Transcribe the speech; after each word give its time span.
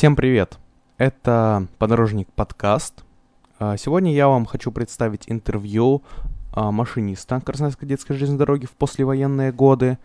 Всем 0.00 0.16
привет! 0.16 0.58
Это 0.96 1.68
«Подорожник 1.76 2.32
подкаст». 2.32 3.04
А, 3.58 3.76
Сегодня 3.76 4.14
я 4.14 4.28
вам 4.28 4.46
хочу 4.46 4.72
представить 4.72 5.24
интервью 5.26 6.02
а, 6.54 6.70
машиниста 6.70 7.38
Красноярской 7.42 7.86
детской 7.86 8.14
железной 8.14 8.38
дороги 8.38 8.64
в 8.64 8.70
послевоенные 8.70 9.52
годы, 9.52 9.98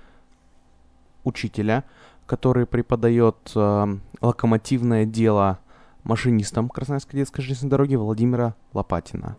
учителя, 1.23 1.85
который 2.25 2.65
преподает 2.65 3.37
а, 3.55 3.87
локомотивное 4.19 5.05
дело 5.05 5.59
машинистам 6.03 6.67
Красноярской 6.67 7.17
детской 7.17 7.41
железной 7.41 7.71
дороги 7.71 7.95
Владимира 7.95 8.53
Лопатина. 8.73 9.37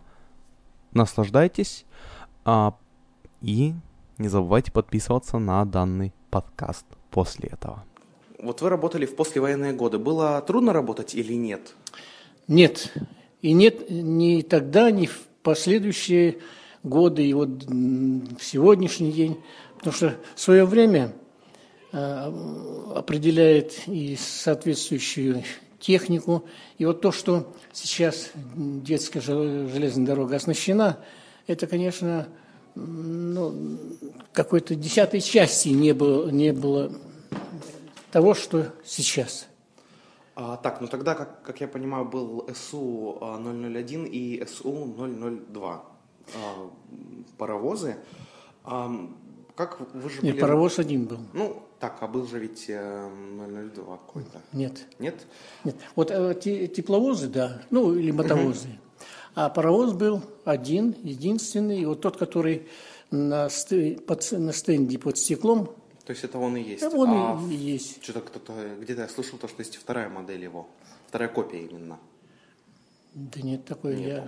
Наслаждайтесь 0.91 1.85
и 3.41 3.75
не 4.17 4.27
забывайте 4.27 4.71
подписываться 4.71 5.37
на 5.37 5.63
данный 5.65 6.15
подкаст 6.31 6.87
после 7.11 7.49
этого. 7.49 7.83
Вот 8.39 8.61
вы 8.61 8.69
работали 8.69 9.05
в 9.05 9.15
послевоенные 9.15 9.73
годы. 9.73 9.97
Было 9.97 10.41
трудно 10.41 10.71
работать 10.71 11.15
или 11.15 11.33
нет? 11.33 11.73
Нет. 12.47 12.93
И 13.41 13.53
нет 13.53 13.89
ни 13.89 14.41
тогда, 14.41 14.91
ни 14.91 15.07
в 15.07 15.27
последующие 15.41 16.37
годы, 16.83 17.25
и 17.25 17.33
вот 17.33 17.63
в 17.65 18.41
сегодняшний 18.41 19.11
день. 19.11 19.37
Потому 19.77 19.95
что 19.95 20.15
свое 20.35 20.65
время 20.65 21.13
э, 21.91 22.31
определяет 22.95 23.87
и 23.87 24.15
соответствующую 24.15 25.43
технику. 25.79 26.45
И 26.77 26.85
вот 26.85 27.01
то, 27.01 27.11
что 27.11 27.53
сейчас 27.73 28.31
детская 28.55 29.21
жел- 29.21 29.67
железная 29.67 30.05
дорога 30.05 30.35
оснащена, 30.35 30.99
это, 31.47 31.65
конечно, 31.65 32.27
ну, 32.75 33.79
какой-то 34.33 34.75
десятой 34.75 35.21
части 35.21 35.69
не 35.69 35.93
было, 35.93 36.29
не 36.29 36.53
было 36.53 36.91
того, 38.17 38.33
что 38.33 38.73
сейчас. 38.83 39.47
А, 40.35 40.57
так, 40.57 40.81
ну 40.81 40.87
тогда, 40.87 41.13
как, 41.13 41.43
как 41.43 41.61
я 41.61 41.67
понимаю, 41.67 42.03
был 42.05 42.49
СУ 42.55 43.19
а, 43.21 43.37
001 43.39 44.05
и 44.11 44.43
СУ 44.47 44.71
002 44.97 45.83
а, 46.35 46.69
паровозы. 47.37 47.97
А, 48.63 48.89
как 49.55 49.79
вы 49.93 50.09
же 50.09 50.21
Нет, 50.23 50.33
были- 50.33 50.41
паровоз 50.41 50.79
один 50.79 51.05
был. 51.05 51.19
Ну, 51.33 51.61
так, 51.79 51.97
а 52.01 52.07
был 52.07 52.25
же 52.25 52.39
ведь 52.39 52.65
э, 52.69 53.07
002 53.75 53.97
какой-то. 53.97 54.41
Нет. 54.51 54.87
Нет? 54.97 55.27
Нет. 55.63 55.75
Вот 55.95 56.09
э, 56.09 56.33
те- 56.43 56.67
тепловозы, 56.67 57.27
да, 57.27 57.61
ну 57.69 57.93
или 57.93 58.09
мотовозы. 58.09 58.79
А 59.35 59.49
паровоз 59.49 59.93
был 59.93 60.23
один, 60.43 60.95
единственный. 61.03 61.81
И 61.81 61.85
вот 61.85 62.01
тот, 62.01 62.17
который 62.17 62.67
на, 63.11 63.47
сте- 63.49 63.95
под 64.01 64.27
на 64.31 64.53
стенде 64.53 64.97
под 64.97 65.19
стеклом, 65.19 65.69
То 66.07 66.11
есть 66.11 66.23
это 66.23 66.37
он 66.39 66.55
и 66.55 66.61
есть. 66.63 66.81
да, 66.83 66.89
он 66.89 67.09
А 67.09 67.51
и, 67.51 67.53
есть. 67.53 68.01
Что-то 68.01 68.21
кто-то, 68.21 68.77
где-то 68.79 69.01
я 69.01 69.07
слышал, 69.09 69.37
то, 69.37 69.49
что 69.49 69.59
есть 69.59 69.75
вторая 69.75 70.07
модель 70.07 70.41
его. 70.41 70.69
Вторая 71.05 71.27
копия 71.27 71.65
именно. 71.65 71.99
Да 73.13 73.41
нет, 73.41 73.65
такой 73.65 74.01
я 74.01 74.25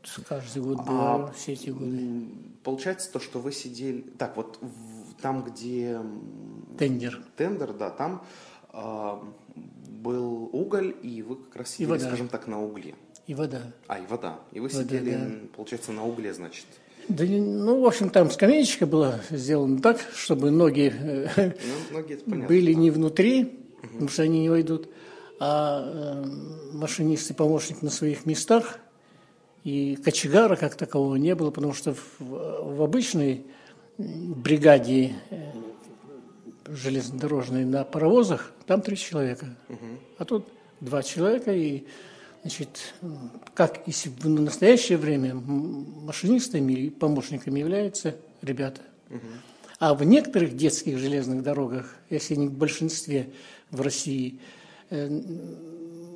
тут 0.00 0.24
каждый 0.26 0.62
год 0.62 0.78
А, 0.80 1.18
бываю, 1.18 1.32
все 1.34 1.52
эти 1.52 1.68
годы. 1.68 2.28
Получается 2.64 3.12
то, 3.12 3.20
что 3.20 3.40
вы 3.40 3.52
сидели... 3.52 4.00
Так, 4.16 4.38
вот 4.38 4.56
в- 4.62 5.14
там, 5.20 5.44
где 5.44 6.00
Тендер. 6.78 7.22
тендер, 7.36 7.74
да, 7.74 7.90
там 7.90 8.24
а, 8.70 9.22
был 9.54 10.48
уголь, 10.50 10.96
и 11.02 11.20
вы 11.20 11.36
как 11.36 11.56
раз 11.56 11.72
сидели, 11.72 11.98
скажем 11.98 12.28
так, 12.28 12.46
на 12.46 12.64
угле. 12.64 12.94
И 13.26 13.34
вода. 13.34 13.60
А, 13.86 13.98
и 13.98 14.06
вода. 14.06 14.40
И 14.52 14.60
вы 14.60 14.68
Вода, 14.68 14.82
сидели, 14.82 15.14
да. 15.14 15.46
получается, 15.54 15.92
на 15.92 16.06
угле, 16.06 16.32
значит. 16.32 16.64
Да, 17.08 17.24
ну, 17.24 17.80
в 17.80 17.86
общем, 17.86 18.10
там 18.10 18.30
скамеечка 18.30 18.86
была 18.86 19.20
сделана 19.30 19.80
так, 19.80 20.00
чтобы 20.14 20.50
ноги 20.50 20.92
э, 20.96 21.52
Ну, 21.90 21.98
это 21.98 22.24
понятно. 22.24 22.46
были 22.46 22.72
не 22.72 22.90
внутри, 22.90 23.58
потому 23.82 24.08
что 24.08 24.22
они 24.22 24.40
не 24.40 24.48
войдут, 24.48 24.88
а 25.40 26.22
э, 26.24 26.26
машинист 26.72 27.30
и 27.30 27.34
помощник 27.34 27.82
на 27.82 27.90
своих 27.90 28.26
местах. 28.26 28.78
И 29.64 29.96
кочегара 29.96 30.56
как 30.56 30.74
такового 30.74 31.16
не 31.16 31.34
было, 31.34 31.50
потому 31.50 31.72
что 31.74 31.94
в, 31.94 32.20
в 32.20 32.82
обычной 32.82 33.44
бригаде 33.98 35.12
э, 35.30 35.52
железнодорожной 36.66 37.64
на 37.64 37.84
паровозах 37.84 38.52
там 38.66 38.80
три 38.80 38.96
человека. 38.96 39.56
А 40.18 40.24
тут 40.24 40.48
два 40.80 41.02
человека, 41.02 41.52
и 41.52 41.84
значит, 42.42 42.94
как 43.54 43.82
если 43.86 44.10
в 44.10 44.28
настоящее 44.28 44.98
время 44.98 45.34
машинистами 45.34 46.72
и 46.72 46.90
помощниками 46.90 47.60
являются 47.60 48.16
ребята. 48.42 48.82
А 49.78 49.94
в 49.94 50.04
некоторых 50.04 50.56
детских 50.56 50.98
железных 50.98 51.42
дорогах, 51.42 51.96
если 52.08 52.36
не 52.36 52.46
в 52.46 52.52
большинстве 52.52 53.32
в 53.70 53.80
России, 53.80 54.38
э, 54.90 55.08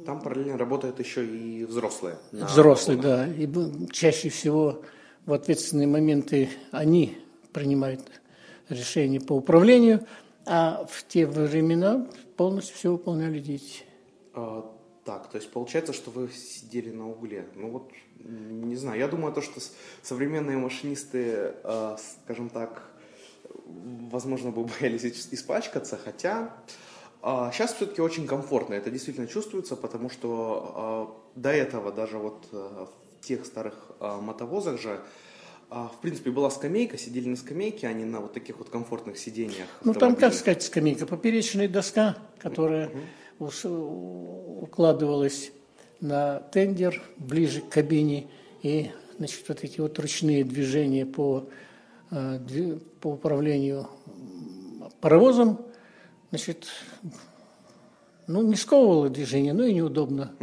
Там 0.04 0.20
параллельно 0.20 0.56
работают 0.56 1.00
еще 1.00 1.26
и 1.26 1.64
взрослые. 1.64 2.16
взрослые, 2.30 3.00
да, 3.00 3.26
и 3.26 3.48
чаще 3.90 4.28
всего 4.28 4.82
в 5.24 5.32
ответственные 5.32 5.88
моменты 5.88 6.48
они 6.70 7.18
принимают 7.52 8.02
решения 8.68 9.20
по 9.20 9.32
управлению, 9.32 10.06
а 10.44 10.86
в 10.88 11.04
те 11.08 11.26
времена 11.26 12.06
полностью 12.36 12.76
все 12.76 12.92
выполняли 12.92 13.40
дети. 13.40 13.82
Так, 15.06 15.30
то 15.30 15.38
есть 15.38 15.50
получается, 15.52 15.92
что 15.92 16.10
вы 16.10 16.28
сидели 16.32 16.90
на 16.90 17.08
угле. 17.08 17.46
Ну 17.54 17.70
вот, 17.70 17.90
не 18.18 18.74
знаю, 18.76 18.98
я 18.98 19.06
думаю, 19.08 19.32
то, 19.32 19.40
что 19.40 19.60
современные 20.02 20.56
машинисты, 20.58 21.54
а, 21.62 21.96
скажем 22.24 22.48
так, 22.50 22.82
возможно, 23.64 24.50
бы 24.50 24.64
боялись 24.80 25.04
ис- 25.04 25.28
испачкаться, 25.30 25.96
хотя 25.96 26.52
сейчас 27.52 27.74
все-таки 27.74 28.00
очень 28.02 28.26
комфортно, 28.26 28.74
это 28.74 28.90
действительно 28.90 29.26
чувствуется, 29.26 29.76
потому 29.76 30.10
что 30.10 30.72
а, 31.34 31.38
до 31.40 31.50
этого 31.50 31.92
даже 31.92 32.18
вот 32.18 32.48
а, 32.52 32.86
в 32.86 33.24
тех 33.26 33.46
старых 33.46 33.74
а, 34.00 34.20
мотовозах 34.20 34.80
же, 34.80 35.00
а, 35.70 35.88
в 35.88 36.00
принципе, 36.00 36.30
была 36.30 36.50
скамейка, 36.50 36.98
сидели 36.98 37.28
на 37.28 37.36
скамейке, 37.36 37.88
а 37.88 37.92
не 37.92 38.04
на 38.04 38.20
вот 38.20 38.32
таких 38.32 38.58
вот 38.58 38.70
комфортных 38.70 39.18
сидениях. 39.18 39.68
Ну, 39.84 39.94
там, 39.94 40.14
как 40.14 40.34
сказать, 40.34 40.62
скамейка, 40.62 41.06
поперечная 41.06 41.68
доска, 41.68 42.16
которая 42.38 42.88
ус- 42.88 42.94
укладывалась 43.38 45.52
на 46.00 46.40
тендер 46.40 47.02
ближе 47.16 47.60
к 47.60 47.68
кабине, 47.68 48.28
и, 48.62 48.90
значит, 49.18 49.48
вот 49.48 49.64
эти 49.64 49.80
вот 49.80 49.98
ручные 49.98 50.44
движения 50.44 51.06
по, 51.06 51.48
э, 52.10 52.78
по 53.00 53.08
управлению 53.08 53.88
паровозом, 55.00 55.60
значит, 56.30 56.66
ну, 58.26 58.42
не 58.42 58.56
сковывало 58.56 59.08
движение, 59.08 59.52
но 59.52 59.64
и 59.64 59.74
неудобно, 59.74 60.34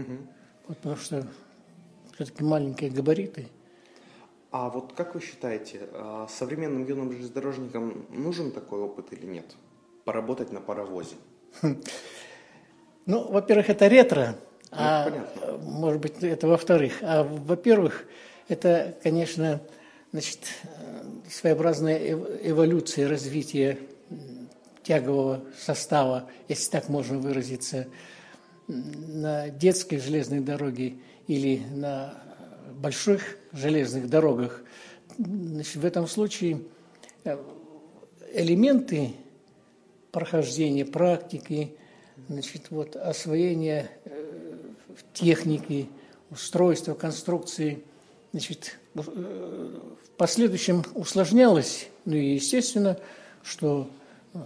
Вот 0.68 0.78
потому 0.78 0.96
что 0.96 1.28
все-таки 2.16 2.44
маленькие 2.44 2.90
габариты. 2.90 3.48
А 4.52 4.70
вот 4.70 4.94
как 4.94 5.16
вы 5.16 5.22
считаете, 5.22 5.82
а, 5.94 6.28
современным 6.30 6.86
юным 6.86 7.12
железнодорожникам 7.12 8.06
нужен 8.10 8.52
такой 8.52 8.80
опыт 8.80 9.12
или 9.12 9.26
нет? 9.26 9.56
Поработать 10.06 10.52
на 10.52 10.62
паровозе? 10.62 11.16
Ну, 13.06 13.30
во-первых, 13.30 13.70
это 13.70 13.88
ретро, 13.88 14.36
а 14.72 15.06
понятно. 15.10 15.42
э, 15.42 15.58
может 15.62 16.02
быть, 16.02 16.24
это 16.24 16.48
во-вторых. 16.48 16.94
А 17.02 17.24
во-первых, 17.24 18.06
это, 18.48 18.96
конечно, 19.04 19.62
значит, 20.12 20.40
своеобразная 21.30 21.98
эв- 22.00 22.40
эволюция 22.44 23.10
развития 23.10 23.78
тягового 24.84 25.44
состава, 25.58 26.30
если 26.48 26.70
так 26.72 26.90
можно 26.90 27.18
выразиться, 27.18 27.88
на 28.68 29.50
детской 29.50 29.98
железной 29.98 30.40
дороге 30.40 30.96
или 31.28 31.62
на 31.72 32.14
больших 32.76 33.38
железных 33.52 34.10
дорогах. 34.10 34.62
Значит, 35.18 35.76
в 35.76 35.86
этом 35.86 36.08
случае 36.08 36.62
э, 37.26 37.38
элементы 38.34 39.12
прохождения 40.12 40.86
практики, 40.86 41.76
значит, 42.30 42.72
вот, 42.72 42.96
освоение 42.96 43.90
э, 44.06 44.54
техники, 45.14 45.90
устройства, 46.30 46.94
конструкции, 46.94 47.84
значит, 48.32 48.80
э, 48.96 49.02
в 49.02 50.10
последующем 50.18 50.84
усложнялось, 50.96 51.88
ну 52.06 52.16
и 52.16 52.36
естественно, 52.36 52.98
что 53.44 53.90
э, 54.34 54.40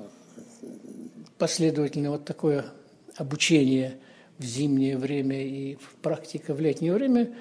последовательно 1.38 2.12
вот 2.12 2.26
такое 2.26 2.66
обучение 3.16 3.98
в 4.38 4.44
зимнее 4.44 4.98
время 4.98 5.44
и 5.44 5.76
в 5.76 5.96
практика 6.02 6.54
в 6.54 6.60
летнее 6.60 6.94
время, 6.94 7.34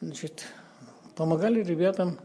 значит, 0.00 0.44
помогали 1.16 1.62
ребятам 1.62 2.18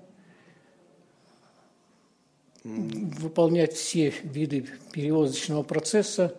выполнять 2.64 3.74
все 3.74 4.14
виды 4.24 4.68
перевозочного 4.92 5.64
процесса 5.64 6.36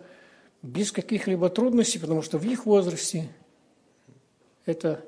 без 0.63 0.91
каких-либо 0.91 1.49
трудностей, 1.49 1.99
потому 1.99 2.21
что 2.21 2.39
в 2.39 2.45
их 2.45 2.65
возрасте 2.65 3.29
это 4.65 5.05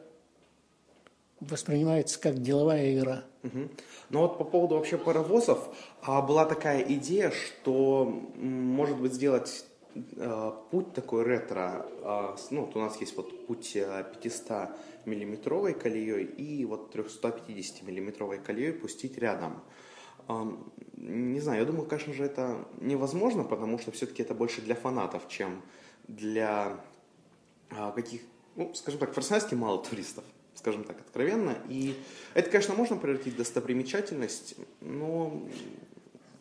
воспринимается 1.40 2.19
как 2.19 2.42
деловая 2.42 2.94
игра. 2.94 3.24
Мгм. 3.42 3.72
Ну 4.10 4.19
вот 4.19 4.38
по 4.38 4.44
поводу 4.44 4.75
вообще 4.75 4.98
паровозов, 4.98 5.69
а 6.02 6.22
была 6.22 6.46
такая 6.46 6.81
идея, 6.81 7.31
что 7.31 8.06
может 8.36 8.98
быть 8.98 9.13
сделать 9.13 9.66
э, 9.96 10.52
путь 10.72 10.94
такой 10.94 11.24
ретро, 11.24 11.86
э, 12.02 12.36
ну, 12.52 12.66
вот 12.66 12.75
у 12.75 12.80
нас 12.80 13.00
есть 13.00 13.16
вот 13.16 13.48
путь 13.48 13.74
500 13.74 14.69
миллиметровой 15.06 15.74
колеей 15.74 16.25
и 16.25 16.66
вот 16.66 16.92
350 16.92 17.84
миллиметровой 17.84 18.40
колеей 18.40 18.74
пустить 18.74 19.18
рядом. 19.18 19.62
Не 20.98 21.39
знаю, 21.39 21.60
я 21.60 21.66
думаю, 21.66 21.88
конечно 21.88 22.13
же, 22.13 22.24
это 22.24 22.66
невозможно, 22.80 23.44
потому 23.44 23.77
что 23.77 23.92
все-таки 23.92 24.24
это 24.24 24.33
больше 24.33 24.62
для 24.62 24.75
фанатов, 24.75 25.27
чем 25.27 25.62
для 26.07 26.80
каких, 27.95 28.22
ну, 28.56 28.74
скажем 28.74 29.00
так, 29.00 29.12
в 29.12 29.13
Красноярске 29.13 29.56
мало 29.56 29.83
туристов 29.83 30.24
скажем 30.56 30.83
так, 30.83 31.00
откровенно. 31.00 31.57
И 31.69 31.95
это, 32.33 32.50
конечно, 32.50 32.74
можно 32.74 32.95
превратить 32.95 33.33
в 33.33 33.38
достопримечательность, 33.38 34.56
но 34.81 35.44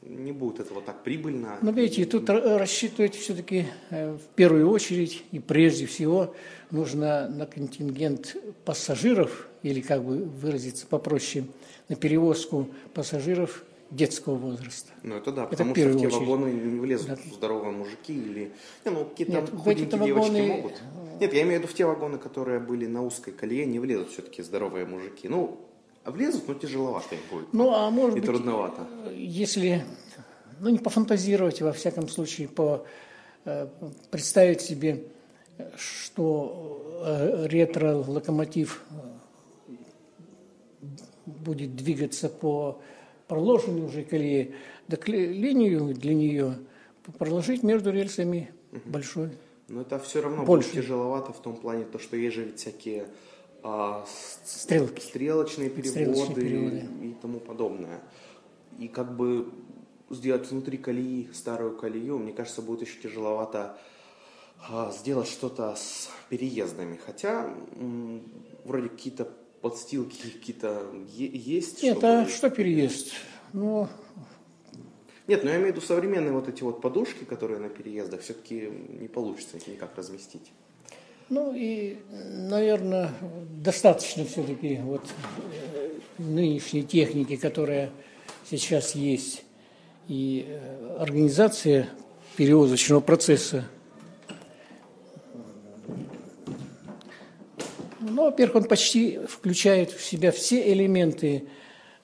не 0.03 0.33
будет 0.33 0.61
этого 0.61 0.81
так 0.81 1.03
прибыльно. 1.03 1.59
Но 1.63 1.71
видите, 1.71 2.05
тут 2.05 2.29
рассчитывать 2.31 3.15
все-таки 3.15 3.67
э, 3.91 4.15
в 4.15 4.35
первую 4.35 4.69
очередь 4.71 5.25
и 5.33 5.39
прежде 5.39 5.87
всего 5.87 6.35
нужно 6.71 7.29
на 7.29 7.47
контингент 7.47 8.37
пассажиров, 8.65 9.49
или 9.63 9.81
как 9.81 10.05
бы 10.05 10.19
выразиться 10.25 10.87
попроще, 10.87 11.45
на 11.89 11.97
перевозку 11.97 12.69
пассажиров 12.93 13.65
детского 13.95 14.35
возраста. 14.35 14.91
Ну 15.03 15.17
это 15.17 15.33
да, 15.33 15.43
это 15.45 15.51
потому 15.51 15.75
что 15.75 15.89
в 15.89 15.93
те 15.93 16.07
очередь. 16.07 16.21
вагоны 16.21 16.49
не 16.49 16.81
влезут 16.81 17.09
да. 17.09 17.19
здоровые 17.33 17.73
мужики 17.73 18.13
или... 18.13 18.53
Не, 18.85 18.91
ну 18.91 19.05
какие-то 19.05 19.33
Нет, 19.33 19.51
худенькие 19.51 20.05
девочки 20.05 20.31
вагоны... 20.31 20.47
могут. 20.49 20.73
Нет, 21.21 21.33
я 21.33 21.43
имею 21.43 21.61
в 21.61 21.63
виду 21.63 21.73
в 21.73 21.75
те 21.77 21.87
вагоны, 21.87 22.19
которые 22.19 22.59
были 22.59 22.87
на 22.87 23.03
узкой 23.03 23.33
колее, 23.33 23.67
не 23.67 23.79
влезут 23.79 24.11
все-таки 24.11 24.43
здоровые 24.43 24.85
мужики. 24.85 25.29
Ну, 25.29 25.61
влезут, 26.05 26.49
но 26.49 26.55
тяжеловато 26.55 27.15
им 27.15 27.21
будет. 27.31 27.53
Ну, 27.53 27.73
а 27.73 27.91
может 27.91 28.17
и 28.17 28.21
быть, 28.21 28.29
трудновато. 28.29 28.87
если, 29.15 29.85
ну, 30.61 30.71
не 30.71 30.79
пофантазировать, 30.79 31.63
во 31.63 31.73
всяком 31.73 32.09
случае, 32.09 32.49
по 32.49 32.85
э, 33.45 33.69
представить 34.11 34.61
себе, 34.61 35.05
что 35.77 37.03
э, 37.05 37.47
ретро-локомотив 37.47 38.83
э, 38.91 38.95
будет 41.27 41.77
двигаться 41.77 42.29
по 42.29 42.81
проложенной 43.29 43.83
уже 43.83 44.03
колее, 44.05 44.55
так 44.89 45.09
линию 45.09 45.95
для 45.95 46.15
нее 46.15 46.59
проложить 47.19 47.63
между 47.63 47.91
рельсами 47.91 48.53
большой. 48.85 49.31
Но 49.69 49.81
это 49.81 49.99
все 49.99 50.21
равно 50.21 50.45
Больше. 50.45 50.71
будет 50.73 50.83
тяжеловато 50.83 51.33
в 51.33 51.41
том 51.41 51.57
плане, 51.57 51.85
то, 51.85 51.99
что 51.99 52.17
есть 52.17 52.35
же 52.37 52.45
ведь 52.45 52.59
всякие 52.59 53.07
а, 53.63 54.05
Стрелки. 54.45 55.01
стрелочные 55.01 55.71
переводы, 55.71 55.91
стрелочные 55.91 56.35
переводы 56.37 56.87
и 57.03 57.15
тому 57.21 57.41
подобное. 57.41 58.01
И 58.79 58.89
как 58.89 59.17
бы 59.17 59.49
сделать 60.11 60.51
внутри 60.51 60.77
колеи 60.77 61.29
старую 61.33 61.77
колею, 61.77 62.19
мне 62.19 62.33
кажется, 62.33 62.61
будет 62.61 62.83
еще 62.83 63.01
тяжеловато 63.01 63.79
а, 64.69 64.91
сделать 64.93 65.29
что-то 65.29 65.75
с 65.77 66.11
переездами. 66.29 66.99
Хотя 67.05 67.51
м, 67.77 68.23
вроде 68.65 68.89
какие-то 68.91 69.33
подстилки 69.65 70.19
какие-то 70.21 70.83
есть? 71.17 71.83
Нет, 71.83 71.97
чтобы... 71.97 72.21
а 72.21 72.29
что 72.29 72.51
переезд? 72.51 73.15
Ну... 73.55 73.89
Нет, 75.27 75.43
но 75.43 75.49
я 75.49 75.57
имею 75.57 75.73
в 75.73 75.77
виду 75.77 75.87
современные 75.87 76.33
вот 76.33 76.51
эти 76.51 76.63
вот 76.63 76.83
подушки, 76.83 77.25
которые 77.25 77.61
на 77.61 77.71
переездах, 77.71 78.21
все-таки 78.21 78.71
не 79.01 79.09
получится 79.09 79.57
их 79.57 79.67
никак 79.67 79.97
разместить. 79.97 80.53
Ну 81.31 81.55
и, 81.57 81.97
наверное, 82.11 83.11
достаточно 83.57 84.27
все-таки 84.27 84.81
вот 84.83 85.01
э, 85.73 85.95
нынешней 86.19 86.83
техники, 86.83 87.37
которая 87.37 87.91
сейчас 88.45 88.95
есть, 88.95 89.45
и 90.09 90.45
э, 90.47 90.97
организация 91.01 91.89
перевозочного 92.37 93.01
процесса 93.01 93.65
Ну, 98.07 98.25
во-первых, 98.25 98.57
он 98.57 98.65
почти 98.65 99.19
включает 99.27 99.91
в 99.91 100.03
себя 100.05 100.31
все 100.31 100.73
элементы 100.73 101.47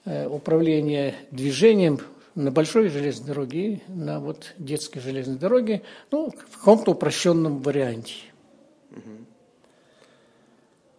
э, 0.05 0.27
управления 0.27 1.15
движением 1.29 1.99
на 2.33 2.49
большой 2.51 2.89
железной 2.89 3.27
дороге 3.27 3.73
и 3.73 3.81
на 3.91 4.19
вот 4.19 4.53
детской 4.57 4.99
железной 4.99 5.37
дороге, 5.37 5.83
ну, 6.09 6.31
в 6.31 6.57
каком-то 6.57 6.91
упрощенном 6.91 7.61
варианте. 7.61 8.15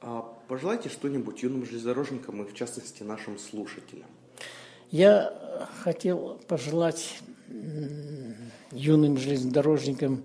А 0.00 0.22
пожелайте 0.48 0.88
что-нибудь 0.88 1.42
юным 1.42 1.64
железнодорожникам 1.64 2.42
и, 2.42 2.46
в 2.46 2.54
частности, 2.54 3.02
нашим 3.02 3.38
слушателям. 3.38 4.06
Я 4.90 5.68
хотел 5.82 6.40
пожелать 6.46 7.18
юным 8.72 9.16
железнодорожникам 9.16 10.24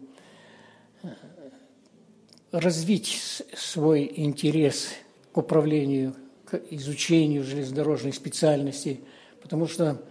развить 2.51 3.43
свой 3.55 4.11
интерес 4.15 4.89
к 5.31 5.37
управлению, 5.37 6.15
к 6.45 6.59
изучению 6.71 7.43
железнодорожных 7.43 8.15
специальностей, 8.15 9.01
потому 9.41 9.67
что 9.67 10.01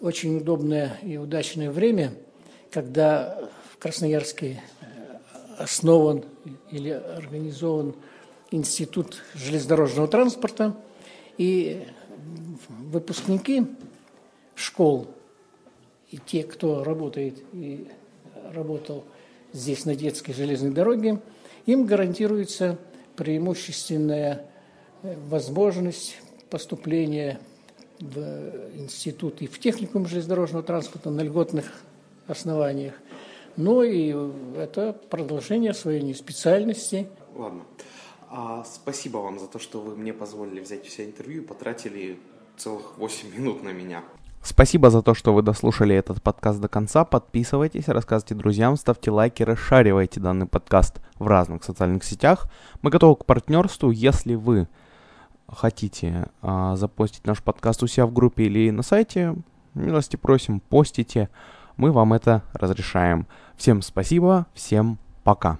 очень 0.00 0.36
удобное 0.36 0.98
и 1.02 1.16
удачное 1.16 1.70
время, 1.70 2.14
когда 2.70 3.48
в 3.72 3.78
Красноярске 3.78 4.62
э, 4.80 4.86
основан 5.58 6.24
или 6.70 6.90
организован 6.90 7.94
Институт 8.50 9.22
железнодорожного 9.34 10.08
транспорта, 10.08 10.76
и 11.36 11.84
выпускники 12.68 13.66
школ 14.54 15.08
и 16.10 16.18
те, 16.18 16.44
кто 16.44 16.84
работает 16.84 17.42
и 17.52 17.88
работал 18.54 19.04
здесь 19.52 19.84
на 19.84 19.94
детской 19.94 20.32
железной 20.32 20.70
дороге, 20.70 21.20
им 21.66 21.84
гарантируется 21.84 22.78
преимущественная 23.16 24.46
э, 25.02 25.14
возможность 25.28 26.18
поступления 26.48 27.40
в 28.00 28.18
институт 28.76 29.42
и 29.42 29.46
в 29.46 29.58
техникум 29.58 30.06
железнодорожного 30.06 30.62
транспорта 30.62 31.10
на 31.10 31.22
льготных 31.22 31.72
основаниях. 32.26 32.94
Ну 33.56 33.82
и 33.82 34.14
это 34.56 34.92
продолжение 34.92 35.72
своей 35.72 36.14
специальности. 36.14 37.08
Ладно. 37.34 37.64
А, 38.28 38.64
спасибо 38.64 39.18
вам 39.18 39.38
за 39.38 39.46
то, 39.46 39.58
что 39.58 39.80
вы 39.80 39.96
мне 39.96 40.12
позволили 40.12 40.60
взять 40.60 40.84
все 40.84 41.04
интервью 41.04 41.42
и 41.42 41.46
потратили 41.46 42.18
целых 42.56 42.98
8 42.98 43.34
минут 43.34 43.62
на 43.62 43.70
меня. 43.70 44.04
Спасибо 44.46 44.90
за 44.90 45.02
то, 45.02 45.12
что 45.12 45.34
вы 45.34 45.42
дослушали 45.42 45.96
этот 45.96 46.22
подкаст 46.22 46.60
до 46.60 46.68
конца. 46.68 47.04
Подписывайтесь, 47.04 47.88
рассказывайте 47.88 48.36
друзьям, 48.36 48.76
ставьте 48.76 49.10
лайки, 49.10 49.42
расшаривайте 49.42 50.20
данный 50.20 50.46
подкаст 50.46 51.00
в 51.18 51.26
разных 51.26 51.64
социальных 51.64 52.04
сетях. 52.04 52.46
Мы 52.80 52.90
готовы 52.90 53.16
к 53.16 53.24
партнерству, 53.24 53.90
если 53.90 54.36
вы 54.36 54.68
хотите 55.48 56.28
а, 56.42 56.76
запостить 56.76 57.26
наш 57.26 57.42
подкаст 57.42 57.82
у 57.82 57.88
себя 57.88 58.06
в 58.06 58.12
группе 58.12 58.44
или 58.44 58.70
на 58.70 58.84
сайте, 58.84 59.34
милости 59.74 60.14
просим, 60.14 60.60
постите, 60.60 61.28
мы 61.76 61.90
вам 61.90 62.12
это 62.12 62.44
разрешаем. 62.52 63.26
Всем 63.56 63.82
спасибо, 63.82 64.46
всем 64.54 65.00
пока. 65.24 65.58